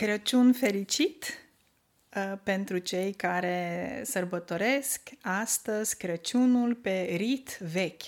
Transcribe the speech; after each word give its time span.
Crăciun 0.00 0.52
fericit 0.52 1.24
uh, 2.16 2.38
pentru 2.42 2.78
cei 2.78 3.12
care 3.12 4.00
sărbătoresc 4.04 5.00
astăzi 5.22 5.96
Crăciunul 5.96 6.74
pe 6.74 7.14
rit 7.16 7.58
vechi. 7.72 8.02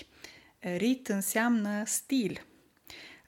Rit 0.59 1.07
înseamnă 1.07 1.83
stil. 1.85 2.45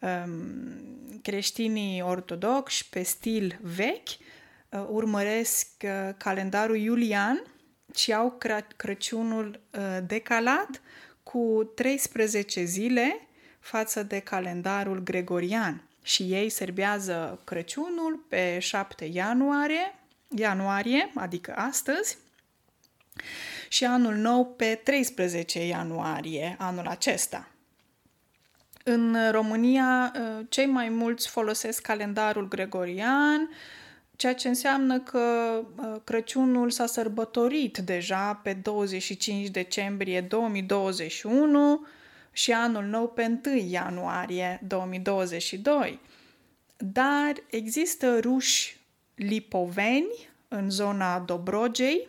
Um, 0.02 1.20
creștinii 1.22 2.02
ortodoxi 2.02 2.90
pe 2.90 3.04
stil 3.04 3.60
vechi 3.62 4.10
uh, 4.10 4.86
urmăresc 4.90 5.68
uh, 5.84 6.14
calendarul 6.18 6.78
iulian 6.78 7.44
și 7.96 8.14
au 8.14 8.38
Crăciunul 8.76 9.62
decalat 10.06 10.82
cu 11.24 11.72
13 11.76 12.64
zile 12.64 13.28
față 13.60 14.04
de 14.04 14.20
calendarul 14.20 15.04
gregorian 15.04 15.90
și 16.06 16.24
ei 16.24 16.50
serbează 16.50 17.40
Crăciunul 17.44 18.26
pe 18.30 18.60
7 18.60 19.06
ianuarie, 19.06 19.96
ianuarie, 20.36 21.12
adică 21.16 21.54
astăzi, 21.56 22.18
și 23.70 23.86
anul 23.86 24.14
nou 24.14 24.46
pe 24.46 24.82
13 24.84 25.68
ianuarie 25.68 26.56
anul 26.60 26.88
acesta. 26.88 27.48
În 28.84 29.18
România, 29.32 30.14
ă, 30.16 30.44
cei 30.50 30.66
mai 30.66 30.90
mulți 30.90 31.30
folosesc 31.30 31.82
calendarul 31.82 32.48
gregorian, 32.48 33.50
ceea 34.16 34.36
ce 34.36 34.48
înseamnă 34.48 35.00
că 35.00 35.62
ă, 35.78 36.02
Crăciunul 36.04 36.70
s-a 36.70 36.86
sărbătorit 36.86 37.78
deja 37.78 38.34
pe 38.44 38.54
25 38.54 39.48
decembrie 39.48 40.22
2021 40.22 41.86
și 42.36 42.52
anul 42.52 42.84
nou 42.84 43.08
pe 43.08 43.40
1 43.46 43.56
ianuarie 43.56 44.60
2022. 44.68 46.00
Dar 46.78 47.34
există 47.50 48.20
ruși 48.20 48.78
lipoveni 49.16 50.30
în 50.48 50.70
zona 50.70 51.20
Dobrogei, 51.20 52.08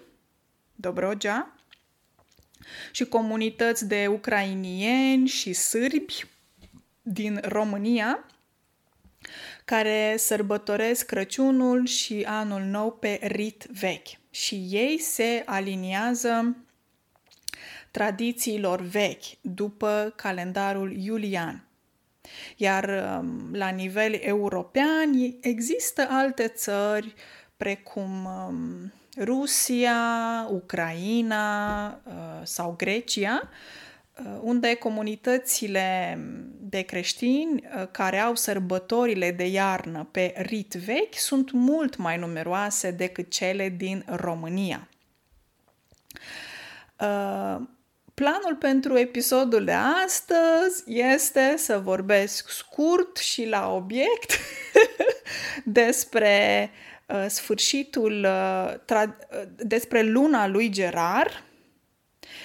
Dobrogea, 0.75 1.55
și 2.91 3.05
comunități 3.05 3.87
de 3.89 4.07
ucrainieni 4.07 5.27
și 5.27 5.53
sârbi 5.53 6.25
din 7.03 7.41
România 7.43 8.27
care 9.65 10.15
sărbătoresc 10.19 11.07
Crăciunul 11.07 11.87
și 11.87 12.23
Anul 12.29 12.63
Nou 12.63 12.93
pe 12.93 13.19
rit 13.23 13.67
vechi. 13.71 14.09
Și 14.31 14.67
ei 14.71 14.99
se 14.99 15.43
aliniază 15.47 16.57
tradițiilor 17.97 18.81
vechi, 18.81 19.25
după 19.41 20.13
calendarul 20.17 20.97
iulian. 20.97 21.65
Iar 22.57 22.85
um, 23.19 23.55
la 23.55 23.69
nivel 23.69 24.19
european 24.23 25.37
există 25.41 26.07
alte 26.11 26.49
țări 26.49 27.15
precum 27.57 28.25
um, 28.25 28.93
Rusia, 29.19 29.97
Ucraina 30.51 31.87
uh, 31.89 32.13
sau 32.43 32.75
Grecia, 32.77 33.49
uh, 34.19 34.39
unde 34.41 34.75
comunitățile 34.75 36.19
de 36.61 36.81
creștini 36.81 37.63
uh, 37.63 37.87
care 37.91 38.19
au 38.19 38.35
sărbătorile 38.35 39.31
de 39.31 39.47
iarnă 39.47 40.09
pe 40.11 40.35
rit 40.37 40.73
vechi 40.73 41.15
sunt 41.15 41.51
mult 41.51 41.97
mai 41.97 42.19
numeroase 42.19 42.91
decât 42.91 43.31
cele 43.31 43.69
din 43.69 44.05
România. 44.07 44.89
Planul 48.23 48.57
pentru 48.59 48.99
episodul 48.99 49.65
de 49.65 49.73
astăzi 49.73 50.83
este 50.87 51.55
să 51.57 51.79
vorbesc 51.79 52.51
scurt 52.51 53.17
și 53.17 53.45
la 53.45 53.73
obiect 53.73 54.33
despre 55.65 56.71
uh, 57.07 57.25
sfârșitul, 57.29 58.25
uh, 58.25 58.75
tra- 58.75 59.19
uh, 59.31 59.43
despre 59.57 60.03
luna 60.03 60.47
lui 60.47 60.69
Gerar 60.69 61.45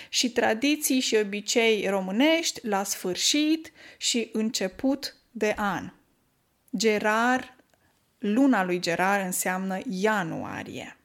și 0.09 0.31
tradiții 0.31 0.99
și 0.99 1.15
obicei 1.15 1.87
românești 1.87 2.67
la 2.67 2.83
sfârșit 2.83 3.71
și 3.97 4.29
început 4.33 5.15
de 5.31 5.53
an. 5.57 5.91
Gerar, 6.77 7.55
luna 8.17 8.63
lui 8.63 8.79
Gerar 8.79 9.25
înseamnă 9.25 9.79
ianuarie. 9.89 10.95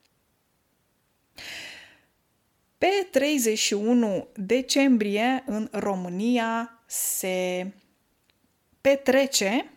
Pe 2.78 3.06
31 3.16 4.28
decembrie 4.34 5.43
în 5.47 5.69
România 5.72 6.82
se 6.87 7.66
petrece 8.81 9.71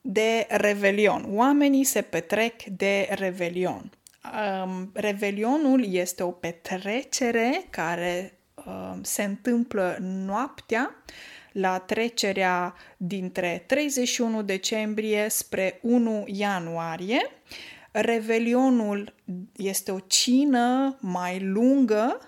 de 0.00 0.46
Revelion. 0.48 1.26
Oamenii 1.28 1.84
se 1.84 2.02
petrec 2.02 2.62
de 2.62 3.08
Revelion. 3.10 3.90
Um, 4.64 4.90
Revelionul 4.94 5.94
este 5.94 6.22
o 6.22 6.30
petrecere 6.30 7.64
care 7.70 8.38
um, 8.66 9.02
se 9.02 9.22
întâmplă 9.22 9.96
noaptea 10.00 10.94
la 11.52 11.78
trecerea 11.78 12.74
dintre 12.96 13.64
31 13.66 14.42
decembrie 14.42 15.28
spre 15.28 15.78
1 15.82 16.24
ianuarie 16.26 17.30
Revelionul 17.96 19.14
este 19.56 19.90
o 19.90 19.98
cină 19.98 20.96
mai 21.00 21.40
lungă 21.40 22.18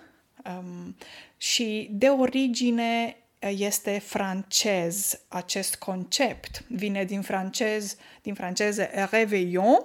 um, 0.45 0.97
și 1.37 1.89
de 1.93 2.09
origine 2.09 3.17
este 3.41 3.99
francez 3.99 5.21
acest 5.29 5.77
concept. 5.77 6.65
Vine 6.69 7.05
din 7.05 7.23
francez, 7.23 7.97
din 8.23 8.35
franceză 8.35 8.89
réveillon 9.11 9.85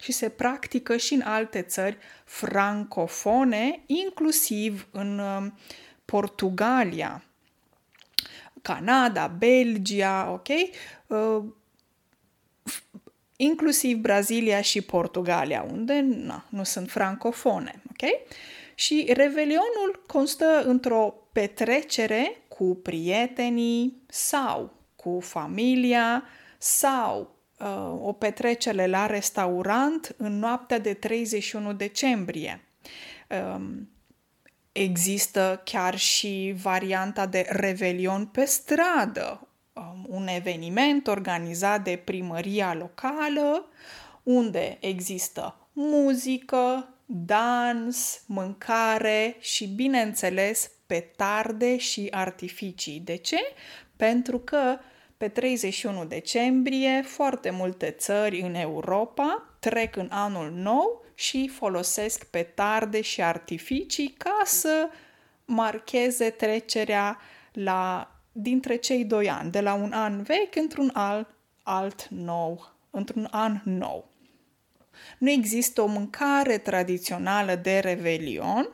și 0.00 0.12
se 0.12 0.28
practică 0.28 0.96
și 0.96 1.14
în 1.14 1.20
alte 1.20 1.62
țări 1.62 1.96
francofone, 2.24 3.80
inclusiv 3.86 4.88
în 4.90 5.18
um, 5.18 5.58
Portugalia, 6.04 7.24
Canada, 8.62 9.26
Belgia, 9.26 10.30
ok? 10.32 10.48
Uh, 11.06 11.44
inclusiv 13.42 13.96
Brazilia 13.96 14.60
și 14.60 14.80
Portugalia, 14.80 15.66
unde 15.72 16.00
na, 16.00 16.44
nu 16.48 16.64
sunt 16.64 16.90
francofone. 16.90 17.82
Okay? 17.90 18.20
Și 18.74 19.10
Revelionul 19.12 20.04
constă 20.06 20.62
într-o 20.66 21.14
petrecere 21.32 22.36
cu 22.48 22.74
prietenii 22.82 24.02
sau 24.06 24.72
cu 24.96 25.20
familia 25.20 26.24
sau 26.58 27.36
uh, 27.58 27.98
o 28.02 28.12
petrecere 28.12 28.86
la 28.86 29.06
restaurant 29.06 30.14
în 30.16 30.38
noaptea 30.38 30.78
de 30.78 30.94
31 30.94 31.72
decembrie. 31.72 32.64
Um, 33.54 33.88
există 34.72 35.60
chiar 35.64 35.98
și 35.98 36.54
varianta 36.62 37.26
de 37.26 37.46
revelion 37.48 38.26
pe 38.26 38.44
stradă, 38.44 39.40
um, 39.40 39.51
un 40.06 40.26
eveniment 40.26 41.06
organizat 41.06 41.84
de 41.84 42.00
primăria 42.04 42.74
locală 42.74 43.66
unde 44.22 44.76
există 44.80 45.56
muzică, 45.72 46.88
dans, 47.06 48.22
mâncare 48.26 49.36
și, 49.40 49.66
bineînțeles, 49.66 50.70
petarde 50.86 51.76
și 51.76 52.08
artificii. 52.10 53.00
De 53.00 53.16
ce? 53.16 53.38
Pentru 53.96 54.38
că 54.38 54.78
pe 55.16 55.28
31 55.28 56.04
decembrie 56.04 57.02
foarte 57.06 57.50
multe 57.50 57.90
țări 57.90 58.40
în 58.40 58.54
Europa 58.54 59.56
trec 59.58 59.96
în 59.96 60.08
anul 60.10 60.50
nou 60.50 61.04
și 61.14 61.48
folosesc 61.48 62.24
petarde 62.24 63.00
și 63.00 63.22
artificii 63.22 64.14
ca 64.18 64.40
să 64.44 64.88
marcheze 65.44 66.30
trecerea 66.30 67.18
la 67.52 68.11
dintre 68.32 68.76
cei 68.76 69.04
doi 69.04 69.30
ani, 69.30 69.50
de 69.50 69.60
la 69.60 69.74
un 69.74 69.92
an 69.92 70.22
vechi 70.22 70.56
într-un 70.56 70.90
alt, 70.92 71.28
alt 71.62 72.08
nou, 72.08 72.72
într-un 72.90 73.28
an 73.30 73.60
nou. 73.64 74.10
Nu 75.18 75.30
există 75.30 75.82
o 75.82 75.86
mâncare 75.86 76.58
tradițională 76.58 77.54
de 77.54 77.78
revelion. 77.78 78.68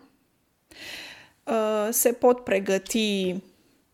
Uh, 1.44 1.88
se 1.90 2.12
pot 2.12 2.44
pregăti 2.44 3.36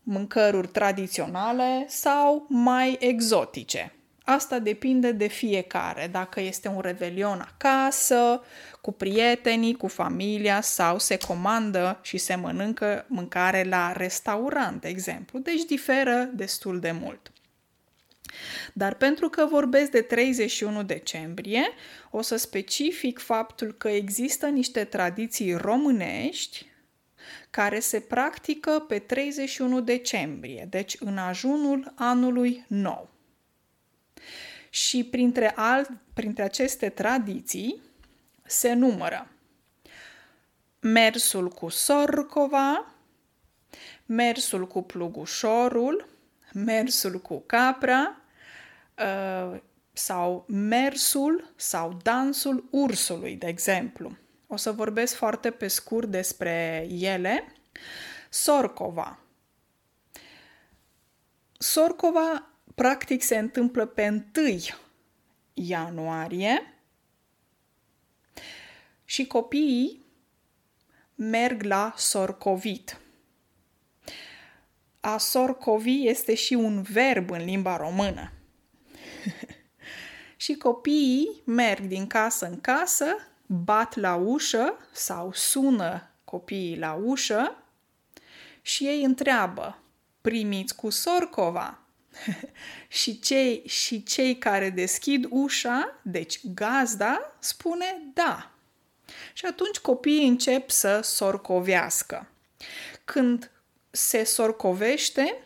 mâncăruri 0.03 0.67
tradiționale 0.67 1.85
sau 1.87 2.45
mai 2.49 2.97
exotice. 2.99 3.93
Asta 4.27 4.59
depinde 4.59 5.11
de 5.11 5.27
fiecare, 5.27 6.07
dacă 6.11 6.41
este 6.41 6.67
un 6.67 6.81
revelion 6.81 7.39
acasă, 7.39 8.41
cu 8.81 8.91
prietenii, 8.91 9.75
cu 9.75 9.87
familia 9.87 10.61
sau 10.61 10.99
se 10.99 11.17
comandă 11.17 11.99
și 12.01 12.17
se 12.17 12.35
mănâncă 12.35 13.05
mâncare 13.07 13.63
la 13.63 13.91
restaurant, 13.91 14.81
de 14.81 14.87
exemplu. 14.87 15.39
Deci 15.39 15.63
diferă 15.63 16.29
destul 16.33 16.79
de 16.79 16.91
mult. 16.91 17.31
Dar 18.73 18.93
pentru 18.93 19.29
că 19.29 19.45
vorbesc 19.45 19.91
de 19.91 20.01
31 20.01 20.83
decembrie, 20.83 21.63
o 22.11 22.21
să 22.21 22.35
specific 22.35 23.19
faptul 23.19 23.75
că 23.77 23.87
există 23.87 24.47
niște 24.47 24.83
tradiții 24.83 25.53
românești 25.53 26.65
care 27.49 27.79
se 27.79 27.99
practică 27.99 28.85
pe 28.87 28.99
31 28.99 29.81
decembrie, 29.81 30.67
deci 30.69 30.95
în 30.99 31.17
ajunul 31.17 31.93
anului 31.95 32.65
nou. 32.67 33.14
Și 34.75 35.03
printre, 35.03 35.53
alt, 35.55 35.89
printre 36.13 36.43
aceste 36.43 36.89
tradiții 36.89 37.81
se 38.45 38.73
numără 38.73 39.27
mersul 40.79 41.49
cu 41.49 41.69
sorcova, 41.69 42.93
mersul 44.05 44.67
cu 44.67 44.81
plugușorul, 44.81 46.07
mersul 46.53 47.21
cu 47.21 47.43
capra 47.45 48.21
uh, 48.97 49.59
sau 49.93 50.45
mersul 50.47 51.53
sau 51.55 51.97
dansul 52.03 52.67
ursului, 52.71 53.35
de 53.35 53.47
exemplu. 53.47 54.17
O 54.47 54.55
să 54.55 54.71
vorbesc 54.71 55.15
foarte 55.15 55.51
pe 55.51 55.67
scurt 55.67 56.07
despre 56.07 56.87
ele. 56.89 57.53
Sorcova. 58.29 59.19
Sorcova 61.57 62.54
practic 62.75 63.23
se 63.23 63.37
întâmplă 63.37 63.85
pe 63.85 64.23
1 64.35 64.57
ianuarie 65.53 66.73
și 69.05 69.27
copiii 69.27 70.05
merg 71.15 71.63
la 71.63 71.93
sorcovit. 71.97 72.99
A 74.99 75.17
sorcovi 75.17 76.07
este 76.07 76.35
și 76.35 76.53
un 76.53 76.81
verb 76.81 77.29
în 77.29 77.43
limba 77.43 77.77
română. 77.77 78.31
și 80.43 80.53
copiii 80.53 81.41
merg 81.45 81.83
din 81.83 82.07
casă 82.07 82.45
în 82.45 82.61
casă, 82.61 83.05
bat 83.45 83.95
la 83.95 84.15
ușă 84.15 84.77
sau 84.91 85.31
sună 85.33 86.09
copiii 86.23 86.77
la 86.77 86.93
ușă 86.93 87.63
și 88.61 88.85
ei 88.85 89.03
întreabă, 89.03 89.79
primiți 90.21 90.75
cu 90.75 90.89
sorcova? 90.89 91.84
și, 92.87 93.19
cei, 93.19 93.63
și 93.67 94.03
cei 94.03 94.37
care 94.37 94.69
deschid 94.69 95.25
ușa, 95.29 95.99
deci 96.01 96.39
gazda, 96.53 97.35
spune 97.39 98.01
da. 98.13 98.51
Și 99.33 99.45
atunci 99.45 99.77
copiii 99.77 100.27
încep 100.27 100.69
să 100.69 100.99
sorcovească. 101.03 102.27
Când 103.05 103.51
se 103.91 104.23
sorcovește, 104.23 105.37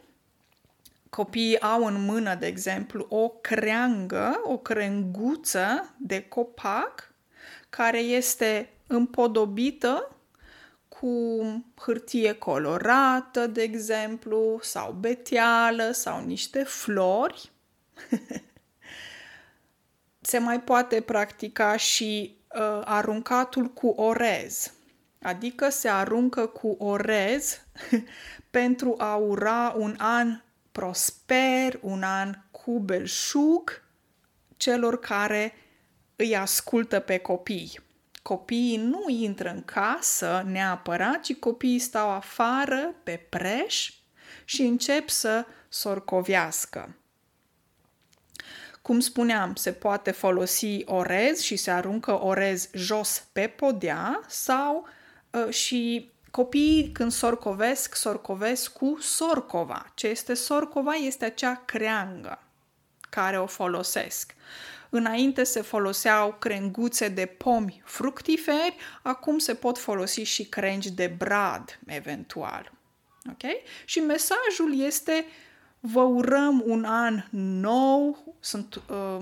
copiii 1.10 1.60
au 1.60 1.86
în 1.86 2.06
mână, 2.06 2.36
de 2.36 2.46
exemplu, 2.46 3.06
o 3.10 3.30
creangă, 3.30 4.42
o 4.44 4.58
crenguță 4.58 5.94
de 5.98 6.22
copac 6.22 7.14
care 7.70 8.00
este 8.00 8.70
împodobită 8.88 10.16
cu 11.00 11.42
hârtie 11.76 12.34
colorată, 12.34 13.48
de 13.48 13.62
exemplu, 13.62 14.60
sau 14.62 14.92
beteală, 14.92 15.92
sau 15.92 16.26
niște 16.26 16.64
flori. 16.64 17.52
Se 20.22 20.38
mai 20.38 20.62
poate 20.62 21.02
practica 21.02 21.76
și 21.76 22.38
uh, 22.56 22.82
aruncatul 22.84 23.66
cu 23.66 23.88
orez, 23.88 24.74
adică 25.22 25.70
se 25.70 25.90
aruncă 25.90 26.46
cu 26.46 26.76
orez 26.80 27.62
pentru 28.50 28.96
a 28.98 29.16
ura 29.16 29.74
un 29.78 29.96
an 29.98 30.42
prosper, 30.72 31.80
un 31.82 32.04
an 32.04 32.34
cu 32.52 32.80
belșug 32.80 33.84
celor 34.58 35.00
care 35.00 35.54
îi 36.16 36.36
ascultă 36.36 37.00
pe 37.00 37.18
copii. 37.18 37.89
Copiii 38.22 38.78
nu 38.78 39.04
intră 39.08 39.50
în 39.50 39.64
casă 39.64 40.44
neapărat, 40.46 41.22
ci 41.22 41.36
copiii 41.36 41.80
stau 41.80 42.10
afară 42.10 42.96
pe 43.04 43.26
preș 43.30 43.94
și 44.46 44.62
încep 44.62 45.10
să 45.10 45.46
sorcovească. 45.70 46.96
Cum 48.82 49.00
spuneam, 49.00 49.56
se 49.56 49.72
poate 49.72 50.12
folosi 50.12 50.82
orez 50.86 51.40
și 51.40 51.56
se 51.56 51.72
aruncă 51.72 52.24
orez 52.24 52.70
jos 52.74 53.24
pe 53.32 53.48
podea 53.48 54.24
sau 54.28 54.88
uh, 55.32 55.54
și 55.54 56.12
copiii 56.32 56.92
când 56.92 57.12
sorcovesc, 57.12 57.96
sorcovesc 57.96 58.74
cu 58.74 58.98
sorcova. 59.02 59.86
Ce 59.94 60.08
este 60.08 60.34
sorcova? 60.34 60.94
Este 60.94 61.26
acea 61.26 61.62
creangă 61.66 62.44
care 63.10 63.40
o 63.40 63.46
folosesc. 63.46 64.36
Înainte 64.90 65.44
se 65.44 65.62
foloseau 65.62 66.36
crenguțe 66.40 67.08
de 67.08 67.26
pomi 67.26 67.82
fructiferi, 67.86 68.76
acum 69.02 69.38
se 69.38 69.54
pot 69.54 69.78
folosi 69.78 70.22
și 70.22 70.46
crengi 70.46 70.92
de 70.92 71.16
brad, 71.18 71.80
eventual. 71.86 72.72
Ok? 73.30 73.52
Și 73.86 74.00
mesajul 74.00 74.80
este 74.80 75.26
vă 75.80 76.02
urăm 76.02 76.64
un 76.66 76.84
an 76.84 77.24
nou, 77.62 78.36
sunt, 78.40 78.76
uh, 78.76 79.18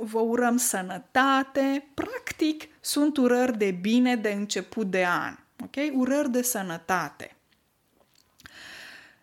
vă 0.00 0.18
urăm 0.18 0.56
sănătate, 0.56 1.88
practic 1.94 2.68
sunt 2.80 3.16
urări 3.16 3.58
de 3.58 3.70
bine 3.70 4.16
de 4.16 4.28
început 4.28 4.90
de 4.90 5.06
an, 5.06 5.36
ok? 5.64 5.76
Urări 5.94 6.30
de 6.30 6.42
sănătate. 6.42 7.36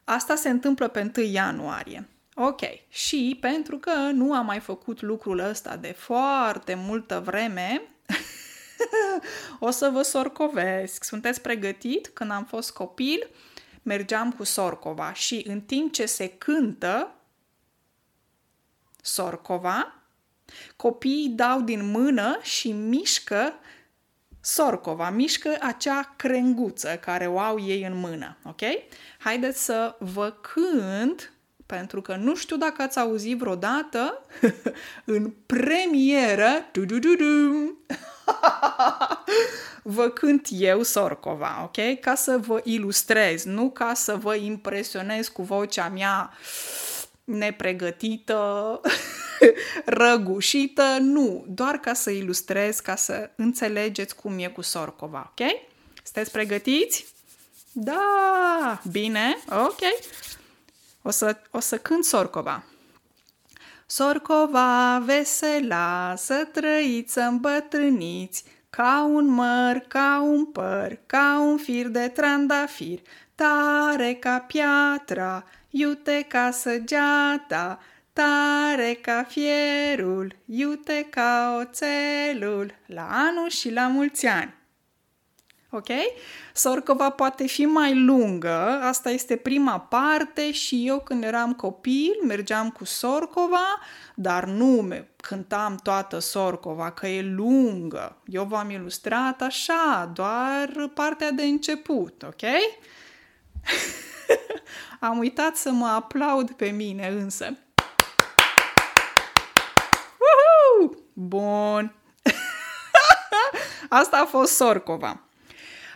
Asta 0.04 0.36
se 0.36 0.50
întâmplă 0.50 0.88
pe 0.88 1.12
1 1.18 1.26
ianuarie. 1.26 2.08
Ok, 2.38 2.62
și 2.90 3.38
pentru 3.40 3.78
că 3.78 3.92
nu 3.92 4.34
am 4.34 4.46
mai 4.46 4.60
făcut 4.60 5.02
lucrul 5.02 5.40
ăsta 5.40 5.76
de 5.76 5.92
foarte 5.92 6.74
multă 6.74 7.22
vreme, 7.26 7.82
o 9.60 9.70
să 9.70 9.90
vă 9.90 10.02
sorcovesc. 10.02 11.04
Sunteți 11.04 11.42
pregătit? 11.42 12.08
Când 12.08 12.32
am 12.32 12.46
fost 12.46 12.72
copil, 12.72 13.30
mergeam 13.82 14.32
cu 14.32 14.44
sorcova 14.44 15.14
și 15.14 15.46
în 15.48 15.62
timp 15.62 15.94
ce 15.94 16.06
se 16.06 16.28
cântă 16.28 17.16
sorcova, 19.02 19.94
copiii 20.76 21.30
dau 21.30 21.62
din 21.62 21.90
mână 21.92 22.40
și 22.42 22.72
mișcă 22.72 23.54
sorcova, 24.42 25.10
mișcă 25.10 25.58
acea 25.62 26.14
crenguță 26.16 26.98
care 26.98 27.28
o 27.28 27.40
au 27.40 27.60
ei 27.60 27.84
în 27.84 27.98
mână, 27.98 28.38
ok? 28.44 28.62
Haideți 29.20 29.64
să 29.64 29.96
vă 30.00 30.32
cânt 30.32 31.30
pentru 31.66 32.02
că 32.02 32.16
nu 32.16 32.36
știu 32.36 32.58
dacă 32.58 32.82
ați 32.82 33.00
auzit 33.00 33.38
vreodată 33.38 34.26
în 35.06 35.34
premieră 35.46 36.66
vă 39.84 40.10
cânt 40.10 40.48
eu 40.52 40.84
Sorcova, 40.84 41.62
ok? 41.64 42.00
Ca 42.00 42.16
să 42.16 42.38
vă 42.38 42.62
ilustrez, 42.64 43.44
nu 43.44 43.70
ca 43.70 43.94
să 43.94 44.16
vă 44.16 44.36
impresionez 44.36 45.28
cu 45.28 45.42
vocea 45.42 45.90
mea 45.90 46.34
nepregătită, 47.24 48.82
răgușită, 49.86 50.98
nu, 51.00 51.46
doar 51.48 51.78
ca 51.78 51.94
să 51.94 52.10
ilustrez, 52.10 52.80
ca 52.80 52.96
să 52.96 53.30
înțelegeți 53.36 54.16
cum 54.16 54.40
e 54.40 54.48
cu 54.48 54.62
Sorcova, 54.62 55.32
ok? 55.32 55.48
Sunteți 56.04 56.32
pregătiți? 56.32 57.06
Da, 57.72 58.82
bine, 58.92 59.38
ok. 59.50 59.80
O 61.08 61.10
să, 61.10 61.38
o 61.52 61.60
să 61.60 61.78
cânt 61.78 62.04
Sorcova. 62.04 62.64
Sorcova 63.86 65.02
vesela, 65.06 66.14
să 66.18 66.48
trăiți, 66.52 67.14
să 67.14 67.22
îmbătrâniți, 67.22 68.44
ca 68.70 69.04
un 69.04 69.26
măr, 69.26 69.78
ca 69.88 70.22
un 70.24 70.46
păr, 70.46 71.00
ca 71.06 71.40
un 71.40 71.58
fir 71.58 71.88
de 71.88 72.08
trandafir, 72.08 73.00
tare 73.36 74.14
ca 74.14 74.40
piatra, 74.40 75.44
iute 75.70 76.26
ca 76.28 76.52
săgeata, 76.52 77.80
tare 78.14 78.94
ca 79.02 79.24
fierul, 79.28 80.36
iute 80.46 81.08
ca 81.10 81.58
oțelul, 81.60 82.76
la 82.86 83.08
anul 83.12 83.50
și 83.50 83.72
la 83.72 83.88
mulți 83.88 84.26
ani 84.26 84.54
ok? 85.76 85.90
Sorcova 86.54 87.10
poate 87.10 87.48
fi 87.48 87.66
mai 87.66 87.96
lungă, 87.96 88.80
asta 88.82 89.10
este 89.10 89.36
prima 89.36 89.80
parte 89.80 90.52
și 90.52 90.88
eu 90.88 91.00
când 91.00 91.24
eram 91.24 91.54
copil 91.54 92.14
mergeam 92.28 92.70
cu 92.70 92.86
Sorcova, 92.86 93.80
dar 94.16 94.46
nu 94.46 94.82
cântam 95.16 95.80
toată 95.84 96.20
Sorcova, 96.20 96.92
că 96.92 97.08
e 97.08 97.22
lungă. 97.22 98.18
Eu 98.26 98.44
v-am 98.44 98.70
ilustrat 98.70 99.42
așa, 99.42 100.12
doar 100.14 100.90
partea 100.94 101.32
de 101.32 101.44
început, 101.44 102.24
ok? 102.24 102.42
Am 105.00 105.18
uitat 105.18 105.56
să 105.56 105.72
mă 105.72 105.88
aplaud 105.88 106.52
pe 106.52 106.66
mine 106.66 107.08
însă. 107.08 107.58
Uhu! 110.18 110.98
Bun. 111.14 111.96
Asta 113.90 114.18
a 114.18 114.26
fost 114.26 114.56
Sorcova. 114.56 115.20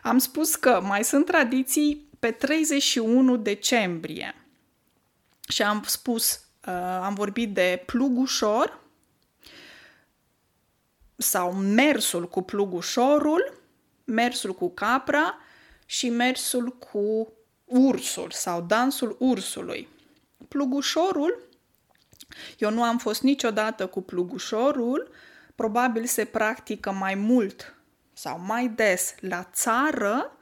Am 0.03 0.17
spus 0.17 0.55
că 0.55 0.81
mai 0.83 1.03
sunt 1.03 1.25
tradiții 1.25 2.09
pe 2.19 2.31
31 2.31 3.37
decembrie. 3.37 4.35
Și 5.47 5.61
am 5.61 5.83
spus, 5.85 6.43
uh, 6.67 6.73
am 7.01 7.13
vorbit 7.13 7.53
de 7.53 7.83
plugușor 7.85 8.79
sau 11.15 11.53
mersul 11.53 12.27
cu 12.27 12.41
plugușorul, 12.41 13.61
mersul 14.03 14.53
cu 14.53 14.69
capra 14.69 15.37
și 15.85 16.09
mersul 16.09 16.77
cu 16.77 17.33
ursul 17.65 18.31
sau 18.31 18.61
dansul 18.61 19.15
ursului. 19.19 19.87
Plugușorul 20.47 21.47
Eu 22.57 22.71
nu 22.71 22.83
am 22.83 22.97
fost 22.97 23.21
niciodată 23.21 23.87
cu 23.87 24.01
plugușorul, 24.01 25.11
probabil 25.55 26.05
se 26.05 26.25
practică 26.25 26.91
mai 26.91 27.15
mult 27.15 27.78
sau 28.19 28.39
mai 28.39 28.67
des 28.67 29.15
la 29.19 29.49
țară, 29.53 30.37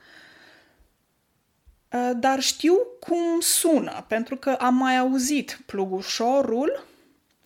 ă, 1.93 2.13
dar 2.13 2.39
știu 2.39 2.75
cum 2.99 3.39
sună, 3.39 4.05
pentru 4.07 4.35
că 4.35 4.49
am 4.49 4.75
mai 4.75 4.97
auzit 4.97 5.59
plugușorul 5.65 6.85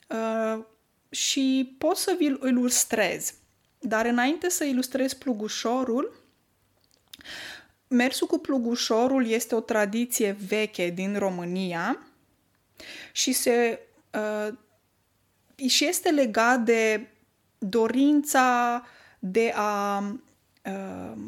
ă, 0.09 0.65
și 1.09 1.75
pot 1.77 1.97
să 1.97 2.15
vi-l 2.17 2.39
ilustrez. 2.43 3.33
Dar 3.79 4.05
înainte 4.05 4.49
să 4.49 4.63
ilustrez 4.63 5.13
plugușorul, 5.13 6.23
mersul 7.87 8.27
cu 8.27 8.37
plugușorul 8.37 9.27
este 9.27 9.55
o 9.55 9.59
tradiție 9.59 10.37
veche 10.47 10.89
din 10.89 11.17
România 11.17 12.05
și 13.11 13.31
se 13.31 13.79
uh, 14.13 14.53
și 15.69 15.85
este 15.85 16.09
legat 16.09 16.59
de 16.59 17.07
dorința 17.57 18.83
de 19.23 19.53
a 19.55 20.03
uh, 20.65 21.21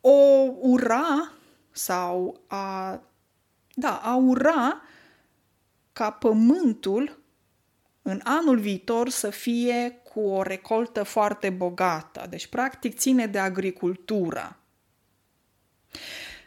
o 0.00 0.18
ura 0.60 1.32
sau 1.70 2.40
a 2.46 3.00
da, 3.74 3.96
a 3.96 4.14
ura 4.16 4.82
ca 5.92 6.10
pământul 6.10 7.18
în 8.02 8.20
anul 8.24 8.58
viitor 8.58 9.08
să 9.08 9.30
fie 9.30 10.00
cu 10.12 10.20
o 10.20 10.42
recoltă 10.42 11.02
foarte 11.02 11.50
bogată. 11.50 12.26
Deci, 12.30 12.46
practic, 12.46 12.98
ține 12.98 13.26
de 13.26 13.38
agricultură. 13.38 14.58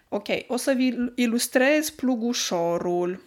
Ok, 0.09 0.27
o 0.47 0.57
să 0.57 0.71
vi 0.71 1.11
ilustrez 1.15 1.89
plugușorul 1.89 3.21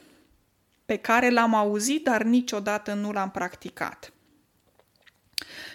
pe 0.84 0.96
care 0.96 1.30
l-am 1.30 1.54
auzit, 1.54 2.04
dar 2.04 2.22
niciodată 2.22 2.94
nu 2.94 3.12
l-am 3.12 3.30
practicat. 3.30 4.12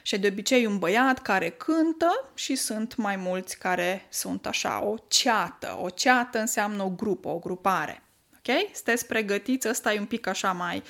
Și 0.01 0.19
de 0.19 0.27
obicei 0.27 0.65
un 0.65 0.77
băiat 0.77 1.21
care 1.21 1.49
cântă 1.49 2.29
și 2.33 2.55
sunt 2.55 2.95
mai 2.95 3.15
mulți 3.15 3.57
care 3.57 4.05
sunt 4.09 4.45
așa, 4.45 4.83
o 4.83 4.95
ceată. 5.07 5.77
O 5.81 5.89
ceată 5.89 6.39
înseamnă 6.39 6.83
o 6.83 6.89
grupă, 6.89 7.27
o 7.27 7.39
grupare. 7.39 8.03
Ok? 8.33 8.55
Sunteți 8.73 9.05
pregătiți? 9.05 9.69
Ăsta 9.69 9.93
e 9.93 9.99
un 9.99 10.05
pic 10.05 10.27
așa 10.27 10.51
mai... 10.51 10.83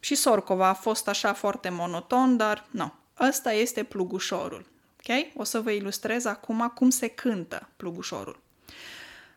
Și 0.00 0.14
Sorcova 0.14 0.68
a 0.68 0.74
fost 0.74 1.08
așa 1.08 1.32
foarte 1.32 1.68
monoton, 1.68 2.36
dar 2.36 2.66
nu. 2.70 2.92
Ăsta 3.20 3.52
este 3.52 3.82
plugușorul. 3.82 4.66
Ok? 4.98 5.16
O 5.34 5.44
să 5.44 5.60
vă 5.60 5.70
ilustrez 5.70 6.24
acum 6.24 6.72
cum 6.74 6.90
se 6.90 7.08
cântă 7.08 7.68
plugușorul. 7.76 8.40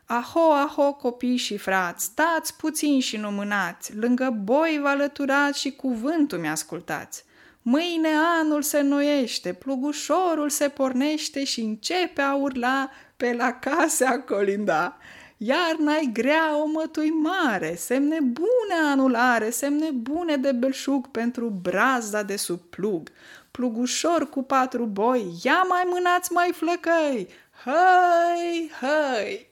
Aho, 0.05 0.51
aho, 0.51 0.93
copii 0.93 1.37
și 1.37 1.57
frați, 1.57 2.03
stați 2.03 2.55
puțin 2.57 2.99
și 2.99 3.17
nu 3.17 3.31
mânați, 3.31 3.95
lângă 3.95 4.29
boi 4.29 4.79
vă 4.81 4.87
alăturați 4.87 5.59
și 5.59 5.71
cuvântul 5.71 6.37
mi-ascultați. 6.37 7.23
Mâine 7.63 8.09
anul 8.39 8.61
se 8.61 8.81
noiește, 8.81 9.53
plugușorul 9.53 10.49
se 10.49 10.69
pornește 10.69 11.43
și 11.43 11.61
începe 11.61 12.21
a 12.21 12.35
urla 12.35 12.89
pe 13.17 13.33
la 13.33 13.51
case 13.51 14.05
a 14.05 14.19
colinda. 14.19 14.97
Iarna-i 15.37 16.09
grea 16.13 16.57
o 16.57 16.65
mătui 16.65 17.09
mare, 17.09 17.75
semne 17.75 18.19
bune 18.21 18.89
anul 18.91 19.15
are, 19.15 19.49
semne 19.49 19.91
bune 19.91 20.35
de 20.35 20.51
belșug 20.51 21.07
pentru 21.07 21.49
brazda 21.49 22.23
de 22.23 22.35
sub 22.35 22.59
plug. 22.59 23.09
Plugușor 23.51 24.29
cu 24.29 24.43
patru 24.43 24.85
boi, 24.85 25.39
ia 25.43 25.61
mai 25.67 25.83
mânați 25.85 26.31
mai 26.31 26.51
flăcăi, 26.53 27.27
hăi, 27.63 28.71
hăi! 28.79 29.49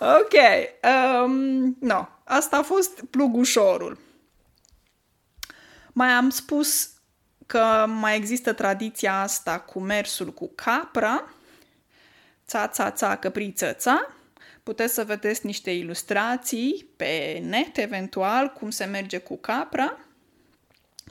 ok, 0.20 0.34
um, 1.24 1.76
no, 1.80 2.08
asta 2.24 2.56
a 2.56 2.62
fost 2.62 3.00
plugușorul. 3.10 4.05
Mai 5.98 6.08
am 6.08 6.30
spus 6.30 6.90
că 7.46 7.84
mai 7.88 8.16
există 8.16 8.52
tradiția 8.52 9.20
asta 9.20 9.60
cu 9.60 9.80
mersul 9.80 10.32
cu 10.32 10.50
capra, 10.54 11.34
ța, 12.46 12.68
ța, 12.68 12.90
ța, 12.90 13.16
căpriță, 13.16 13.72
ța. 13.72 14.14
Puteți 14.62 14.94
să 14.94 15.04
vedeți 15.04 15.46
niște 15.46 15.70
ilustrații 15.70 16.88
pe 16.96 17.42
net, 17.42 17.76
eventual, 17.76 18.48
cum 18.48 18.70
se 18.70 18.84
merge 18.84 19.18
cu 19.18 19.36
capra. 19.36 19.98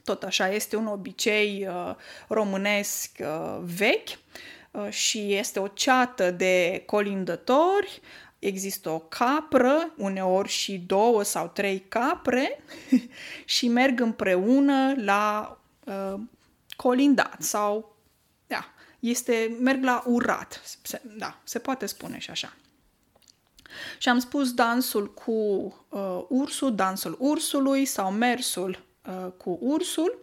Tot 0.04 0.24
așa 0.24 0.50
este 0.50 0.76
un 0.76 0.88
obicei 0.88 1.68
uh, 1.70 1.96
românesc 2.28 3.18
uh, 3.20 3.58
vechi 3.62 4.10
uh, 4.72 4.90
și 4.90 5.34
este 5.34 5.60
o 5.60 5.68
ceată 5.68 6.32
de 6.32 6.84
colindători 6.86 8.02
există 8.46 8.90
o 8.90 9.00
capră, 9.00 9.94
uneori 9.98 10.50
și 10.50 10.78
două 10.78 11.24
sau 11.24 11.48
trei 11.48 11.80
capre 11.80 12.64
și 13.56 13.68
merg 13.68 14.00
împreună 14.00 14.94
la 14.98 15.58
uh, 15.86 16.20
colindat 16.76 17.42
sau 17.42 17.96
da, 18.48 18.74
este, 19.00 19.58
merg 19.60 19.84
la 19.84 20.04
urat, 20.06 20.62
se, 20.84 21.02
da, 21.18 21.40
se 21.44 21.60
poate 21.60 21.86
spune 21.86 22.20
și 22.20 22.30
așa. 22.30 22.54
Și 23.98 24.10
am 24.10 24.20
spus 24.20 24.54
dansul 24.54 25.14
cu 25.14 25.32
uh, 25.90 26.24
ursul, 26.30 26.76
dansul 26.76 27.16
ursului 27.20 27.86
sau 27.86 28.12
mersul 28.12 28.86
uh, 29.06 29.32
cu 29.38 29.58
ursul, 29.62 30.20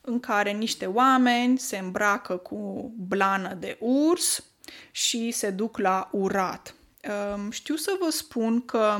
în 0.00 0.20
care 0.20 0.50
niște 0.50 0.86
oameni 0.86 1.58
se 1.58 1.78
îmbracă 1.78 2.36
cu 2.36 2.92
blană 2.96 3.54
de 3.54 3.78
urs 3.80 4.44
și 4.90 5.30
se 5.30 5.50
duc 5.50 5.78
la 5.78 6.08
urat. 6.12 6.74
Um, 7.08 7.50
știu 7.50 7.74
să 7.74 7.96
vă 8.00 8.10
spun 8.10 8.64
că 8.64 8.96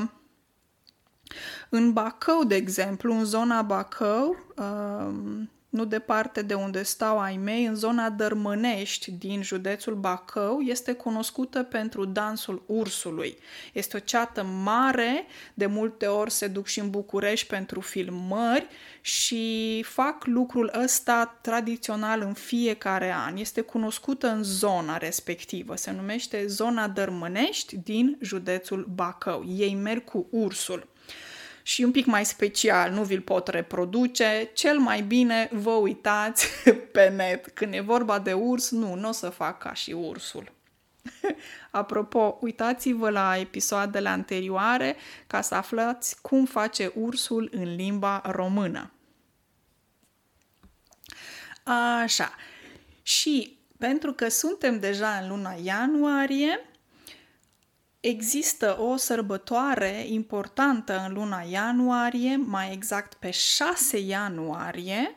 în 1.69 1.93
Bacău, 1.93 2.43
de 2.43 2.55
exemplu, 2.55 3.13
în 3.13 3.25
zona 3.25 3.61
Bacău, 3.61 4.35
um, 4.57 5.51
nu 5.75 5.85
departe 5.85 6.41
de 6.41 6.53
unde 6.53 6.83
stau 6.83 7.19
ai 7.19 7.37
mei, 7.37 7.65
în 7.65 7.75
zona 7.75 8.09
Dărmănești 8.09 9.11
din 9.11 9.43
județul 9.43 9.95
Bacău, 9.95 10.59
este 10.59 10.93
cunoscută 10.93 11.63
pentru 11.63 12.05
dansul 12.05 12.63
ursului. 12.65 13.37
Este 13.73 13.97
o 13.97 13.99
ceată 13.99 14.43
mare, 14.43 15.25
de 15.53 15.65
multe 15.65 16.05
ori 16.05 16.31
se 16.31 16.47
duc 16.47 16.65
și 16.65 16.79
în 16.79 16.89
București 16.89 17.47
pentru 17.47 17.79
filmări 17.79 18.67
și 19.01 19.83
fac 19.87 20.25
lucrul 20.25 20.71
ăsta 20.83 21.37
tradițional 21.41 22.21
în 22.21 22.33
fiecare 22.33 23.13
an. 23.25 23.37
Este 23.37 23.61
cunoscută 23.61 24.27
în 24.27 24.43
zona 24.43 24.97
respectivă, 24.97 25.75
se 25.75 25.91
numește 25.91 26.47
zona 26.47 26.87
Dărmănești 26.87 27.77
din 27.77 28.17
județul 28.21 28.87
Bacău. 28.95 29.45
Ei 29.57 29.73
merg 29.73 30.03
cu 30.03 30.27
ursul 30.29 30.93
și 31.67 31.83
un 31.83 31.91
pic 31.91 32.05
mai 32.05 32.25
special, 32.25 32.91
nu 32.91 33.03
vi-l 33.03 33.21
pot 33.21 33.47
reproduce, 33.47 34.49
cel 34.53 34.79
mai 34.79 35.01
bine 35.01 35.49
vă 35.51 35.69
uitați 35.69 36.47
pe 36.93 37.09
net. 37.09 37.47
Când 37.47 37.73
e 37.73 37.79
vorba 37.79 38.19
de 38.19 38.33
urs, 38.33 38.71
nu, 38.71 38.93
nu 38.93 39.07
o 39.07 39.11
să 39.11 39.29
fac 39.29 39.57
ca 39.57 39.73
și 39.73 39.91
ursul. 39.91 40.51
Apropo, 41.71 42.37
uitați-vă 42.41 43.09
la 43.09 43.37
episoadele 43.37 44.09
anterioare 44.09 44.95
ca 45.27 45.41
să 45.41 45.55
aflați 45.55 46.21
cum 46.21 46.45
face 46.45 46.91
ursul 46.95 47.49
în 47.51 47.75
limba 47.75 48.21
română. 48.25 48.91
Așa. 52.03 52.35
Și 53.01 53.57
pentru 53.77 54.13
că 54.13 54.29
suntem 54.29 54.79
deja 54.79 55.09
în 55.09 55.29
luna 55.29 55.55
ianuarie, 55.63 56.69
Există 58.07 58.77
o 58.79 58.95
sărbătoare 58.95 60.05
importantă 60.07 61.05
în 61.07 61.13
luna 61.13 61.41
ianuarie, 61.41 62.35
mai 62.35 62.73
exact 62.73 63.13
pe 63.13 63.31
6 63.31 63.97
ianuarie. 63.97 65.15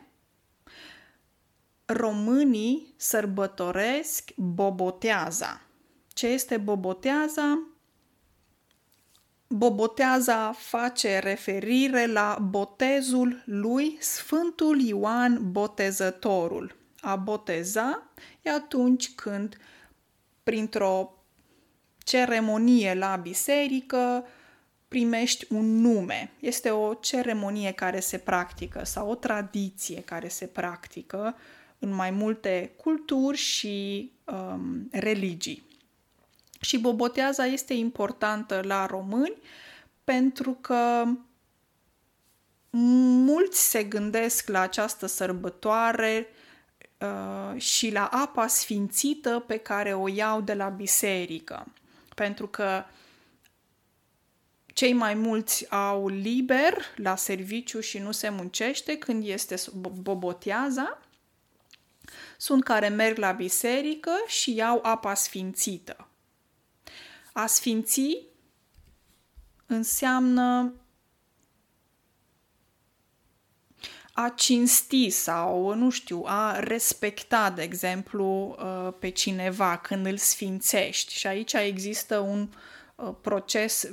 Românii 1.85 2.93
sărbătoresc 2.97 4.29
Boboteaza. 4.35 5.61
Ce 6.07 6.27
este 6.27 6.57
Boboteaza? 6.57 7.67
Boboteaza 9.47 10.51
face 10.51 11.19
referire 11.19 12.05
la 12.05 12.37
botezul 12.41 13.43
lui 13.45 13.97
Sfântul 13.99 14.81
Ioan 14.81 15.51
Botezătorul. 15.51 16.75
A 16.99 17.15
boteza 17.15 18.11
e 18.41 18.49
atunci 18.49 19.15
când, 19.15 19.57
printr-o 20.43 21.18
ceremonie 22.09 22.93
la 22.93 23.15
biserică, 23.15 24.25
primești 24.87 25.45
un 25.49 25.81
nume. 25.81 26.31
Este 26.39 26.69
o 26.69 26.93
ceremonie 26.93 27.71
care 27.71 27.99
se 27.99 28.17
practică 28.17 28.85
sau 28.85 29.09
o 29.09 29.15
tradiție 29.15 30.01
care 30.01 30.27
se 30.27 30.45
practică 30.45 31.35
în 31.79 31.93
mai 31.93 32.11
multe 32.11 32.71
culturi 32.75 33.37
și 33.37 34.11
um, 34.23 34.87
religii. 34.91 35.63
Și 36.61 36.77
boboteaza 36.77 37.45
este 37.45 37.73
importantă 37.73 38.61
la 38.63 38.85
români 38.85 39.41
pentru 40.03 40.57
că 40.61 41.05
mulți 42.69 43.69
se 43.69 43.83
gândesc 43.83 44.47
la 44.47 44.59
această 44.59 45.05
sărbătoare 45.05 46.27
uh, 46.97 47.61
și 47.61 47.91
la 47.91 48.05
apa 48.05 48.47
sfințită 48.47 49.43
pe 49.47 49.57
care 49.57 49.93
o 49.93 50.07
iau 50.07 50.41
de 50.41 50.53
la 50.53 50.67
biserică 50.67 51.65
pentru 52.19 52.47
că 52.47 52.85
Cei 54.73 54.93
mai 54.93 55.13
mulți 55.13 55.71
au 55.71 56.07
liber 56.07 56.73
la 56.95 57.15
serviciu 57.15 57.79
și 57.79 57.97
nu 57.97 58.11
se 58.11 58.29
muncește 58.29 58.97
când 58.97 59.27
este 59.27 59.55
boboteaza. 60.01 61.01
Sunt 62.37 62.63
care 62.63 62.87
merg 62.87 63.17
la 63.17 63.31
biserică 63.31 64.11
și 64.27 64.55
iau 64.55 64.79
apa 64.83 65.13
sfințită. 65.13 66.07
A 67.33 67.45
sfinți 67.45 68.17
înseamnă 69.65 70.73
a 74.21 74.29
cinsti 74.29 75.09
sau, 75.09 75.73
nu 75.73 75.89
știu, 75.89 76.23
a 76.25 76.59
respecta, 76.59 77.49
de 77.49 77.61
exemplu, 77.61 78.55
uh, 78.59 78.93
pe 78.99 79.09
cineva 79.09 79.77
când 79.77 80.05
îl 80.05 80.17
sfințești. 80.17 81.13
Și 81.13 81.27
aici 81.27 81.53
există 81.53 82.17
un 82.17 82.49
uh, 82.95 83.13
proces 83.21 83.89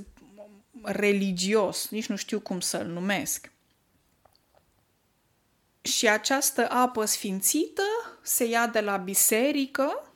religios, 0.83 1.89
nici 1.91 2.07
nu 2.07 2.17
știu 2.17 2.41
cum 2.41 2.61
să-l 2.61 2.87
numesc. 2.87 3.51
Și 5.81 6.09
această 6.09 6.71
apă 6.71 7.05
sfințită 7.05 7.83
se 8.23 8.45
ia 8.45 8.67
de 8.67 8.81
la 8.81 8.97
biserică, 8.97 10.13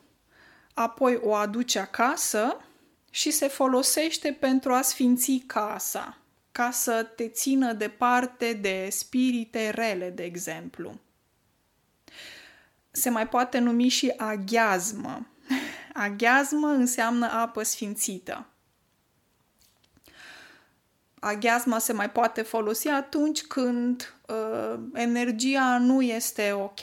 apoi 0.73 1.19
o 1.21 1.33
aduce 1.33 1.79
acasă 1.79 2.57
și 3.09 3.31
se 3.31 3.47
folosește 3.47 4.37
pentru 4.39 4.73
a 4.73 4.81
sfinți 4.81 5.43
casa 5.45 6.20
ca 6.51 6.71
să 6.71 7.07
te 7.15 7.27
țină 7.27 7.73
departe 7.73 8.53
de 8.53 8.87
spirite 8.91 9.69
rele, 9.69 10.09
de 10.09 10.23
exemplu. 10.23 10.99
Se 12.91 13.09
mai 13.09 13.27
poate 13.27 13.59
numi 13.59 13.87
și 13.87 14.13
aghiazmă. 14.17 15.27
Aghiazmă 15.93 16.67
înseamnă 16.67 17.31
apă 17.31 17.63
sfințită. 17.63 18.45
Aghiazma 21.19 21.77
se 21.79 21.93
mai 21.93 22.11
poate 22.11 22.41
folosi 22.41 22.87
atunci 22.87 23.41
când 23.41 24.15
uh, 24.27 24.79
energia 24.93 25.77
nu 25.77 26.01
este 26.01 26.51
ok. 26.51 26.79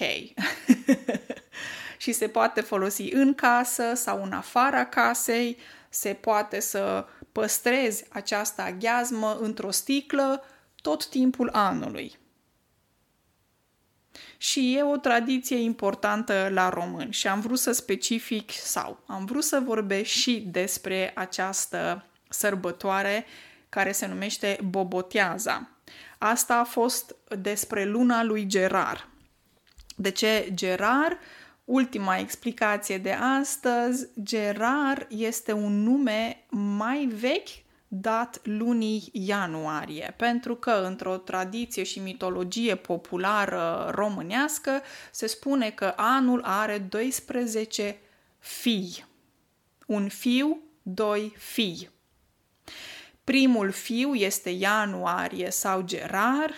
și 1.98 2.12
se 2.12 2.28
poate 2.28 2.60
folosi 2.60 3.12
în 3.12 3.34
casă 3.34 3.94
sau 3.94 4.22
în 4.22 4.32
afara 4.32 4.84
casei, 4.84 5.58
se 5.88 6.12
poate 6.12 6.60
să 6.60 7.06
păstrezi 7.38 8.04
această 8.09 8.62
aghiazmă 8.62 9.38
într-o 9.40 9.71
sticlă 9.71 10.45
tot 10.83 11.07
timpul 11.07 11.49
anului. 11.52 12.18
Și 14.37 14.76
e 14.76 14.83
o 14.83 14.97
tradiție 14.97 15.57
importantă 15.57 16.49
la 16.50 16.68
români 16.68 17.12
și 17.12 17.28
am 17.28 17.40
vrut 17.40 17.59
să 17.59 17.73
specific 17.73 18.50
sau 18.50 19.00
am 19.07 19.25
vrut 19.25 19.45
să 19.45 19.61
vorbesc 19.64 20.11
și 20.11 20.47
despre 20.50 21.12
această 21.14 22.04
sărbătoare 22.28 23.26
care 23.68 23.92
se 23.92 24.07
numește 24.07 24.59
Boboteaza. 24.64 25.68
Asta 26.18 26.54
a 26.54 26.64
fost 26.64 27.14
despre 27.38 27.85
luna 27.85 28.23
lui 28.23 28.47
Gerar. 28.47 29.09
De 29.97 30.11
ce 30.11 30.50
Gerar? 30.54 31.18
Ultima 31.68 32.16
explicație 32.18 32.98
de 32.98 33.12
astăzi, 33.12 34.08
Gerar 34.22 35.06
este 35.08 35.52
un 35.52 35.82
nume 35.82 36.44
mai 36.50 37.04
vechi 37.04 37.48
dat 37.88 38.40
lunii 38.42 39.08
ianuarie, 39.12 40.14
pentru 40.16 40.54
că 40.56 40.70
într-o 40.70 41.16
tradiție 41.16 41.82
și 41.82 41.98
mitologie 41.98 42.75
populară 42.75 43.90
românească 43.94 44.82
se 45.10 45.26
spune 45.26 45.70
că 45.70 45.92
anul 45.96 46.42
are 46.44 46.78
12 46.78 47.96
fii. 48.38 49.04
Un 49.87 50.08
fiu, 50.08 50.60
doi 50.82 51.34
fii. 51.37 51.90
Primul 53.25 53.70
fiu 53.70 54.14
este 54.14 54.50
ianuarie 54.50 55.50
sau 55.50 55.82
gerar, 55.82 56.50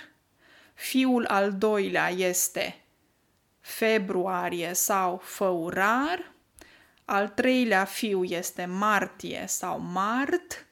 fiul 0.74 1.26
al 1.26 1.52
doilea 1.52 2.10
este 2.10 2.80
februarie 3.70 4.72
sau 4.72 5.20
făurar, 5.22 6.32
al 7.04 7.28
treilea 7.28 7.84
fiu 7.84 8.24
este 8.24 8.64
martie 8.64 9.44
sau 9.46 9.80
mart, 9.80 10.66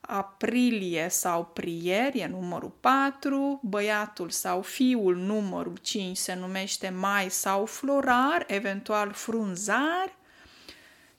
aprilie 0.00 1.08
sau 1.08 1.44
prier 1.44 2.14
e 2.14 2.26
numărul 2.26 2.72
4, 2.80 3.60
băiatul 3.62 4.30
sau 4.30 4.62
fiul 4.62 5.16
numărul 5.16 5.76
5 5.76 6.16
se 6.16 6.34
numește 6.34 6.88
mai 6.88 7.30
sau 7.30 7.66
florar, 7.66 8.44
eventual 8.46 9.12
frunzar, 9.12 10.16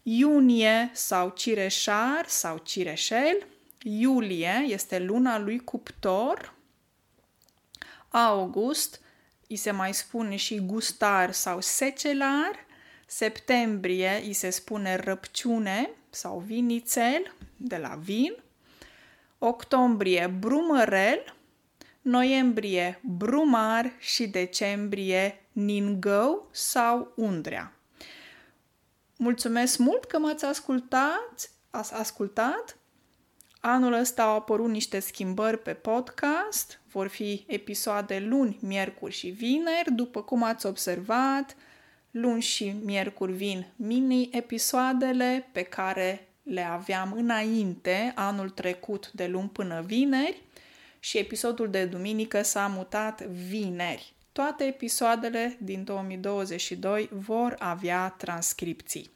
iunie 0.04 0.90
sau 0.94 1.30
cireșar 1.30 2.26
sau 2.28 2.58
cireșel, 2.58 3.48
iulie 3.82 4.66
este 4.68 5.00
luna 5.00 5.40
lui 5.40 5.60
cuptor, 5.60 6.54
august 8.10 9.00
îi 9.48 9.56
se 9.56 9.72
mai 9.72 9.94
spune 9.94 10.36
și 10.36 10.60
gustar 10.66 11.32
sau 11.32 11.62
secelar, 11.62 12.66
septembrie 13.06 14.22
îi 14.24 14.34
se 14.34 14.50
spune 14.50 14.96
răpciune 14.96 15.90
sau 16.10 16.40
vinițel 16.40 17.36
de 17.58 17.78
la 17.78 17.96
vin, 17.96 18.36
octombrie 19.38 20.28
brumărel, 20.40 21.36
noiembrie 22.02 23.00
brumar 23.04 23.92
și 24.00 24.28
decembrie 24.28 25.46
ningău 25.52 26.50
sau 26.52 27.12
undrea. 27.16 27.74
Mulțumesc 29.18 29.78
mult 29.78 30.06
că 30.06 30.20
m-ați 30.20 30.46
ascultat, 30.46 31.50
ați 31.70 31.94
ascultat. 31.94 32.78
Anul 33.60 33.94
ăsta 33.94 34.24
au 34.24 34.36
apărut 34.36 34.70
niște 34.70 35.00
schimbări 35.00 35.58
pe 35.58 35.74
podcast, 35.74 36.80
vor 36.96 37.08
fi 37.08 37.44
episoade 37.48 38.20
luni, 38.20 38.58
miercuri 38.62 39.14
și 39.14 39.28
vineri, 39.28 39.92
după 39.96 40.22
cum 40.22 40.44
ați 40.44 40.66
observat, 40.66 41.56
luni 42.12 42.42
și 42.42 42.76
miercuri 42.84 43.32
vin 43.32 43.66
mini-episoadele 43.76 45.50
pe 45.52 45.62
care 45.62 46.28
le 46.44 46.62
aveam 46.62 47.14
înainte, 47.16 48.12
anul 48.16 48.50
trecut, 48.50 49.12
de 49.12 49.28
luni 49.28 49.50
până 49.50 49.84
vineri, 49.86 50.42
și 51.00 51.18
episodul 51.18 51.70
de 51.70 51.86
duminică 51.86 52.42
s-a 52.42 52.68
mutat 52.68 53.22
vineri. 53.22 54.14
Toate 54.32 54.64
episoadele 54.64 55.58
din 55.60 55.84
2022 55.84 57.10
vor 57.12 57.56
avea 57.60 58.10
transcripții. 58.18 59.10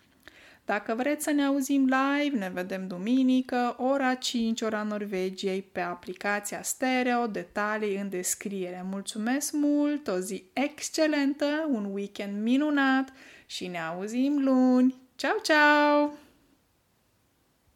Dacă 0.69 0.95
vreți 0.95 1.23
să 1.23 1.31
ne 1.31 1.43
auzim 1.43 1.81
live, 1.81 2.37
ne 2.37 2.51
vedem 2.53 2.87
duminică, 2.87 3.75
ora 3.77 4.13
5, 4.13 4.61
ora 4.61 4.83
Norvegiei, 4.83 5.61
pe 5.61 5.79
aplicația 5.79 6.61
Stereo, 6.61 7.27
detalii 7.27 7.95
în 7.95 8.09
descriere. 8.09 8.85
Mulțumesc 8.89 9.53
mult, 9.53 10.07
o 10.07 10.17
zi 10.17 10.43
excelentă, 10.53 11.45
un 11.71 11.89
weekend 11.93 12.41
minunat 12.41 13.13
și 13.45 13.67
ne 13.67 13.79
auzim 13.79 14.43
luni. 14.43 14.95
Ciao, 15.15 15.37
ciao! 15.41 16.28